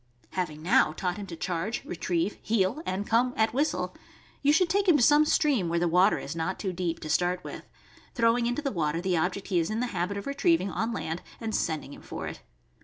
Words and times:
Having 0.31 0.63
now 0.63 0.93
taught 0.93 1.17
him 1.17 1.27
to 1.27 1.35
charge, 1.35 1.85
retrieve, 1.85 2.39
heel, 2.41 2.81
and 2.87 3.05
come 3.05 3.35
at 3.37 3.53
whistle, 3.53 3.95
you 4.41 4.51
should 4.51 4.67
take 4.67 4.87
him 4.87 4.97
to 4.97 5.03
some 5.03 5.25
stream, 5.25 5.69
where 5.69 5.77
the 5.77 5.87
water 5.87 6.17
is 6.17 6.35
not 6.35 6.57
too 6.57 6.73
deep, 6.73 6.99
to 7.01 7.07
start 7.07 7.43
with, 7.43 7.69
throwing 8.15 8.47
into 8.47 8.63
the 8.63 8.71
water 8.71 8.99
the 8.99 9.15
object 9.17 9.49
he 9.49 9.59
is 9.59 9.69
in 9.69 9.79
the 9.79 9.85
habit 9.93 10.17
of 10.17 10.25
retrieving 10.25 10.71
on 10.71 10.91
land 10.91 11.21
and 11.39 11.53
sending 11.53 11.93
him 11.93 12.01
for 12.01 12.25
it. 12.25 12.41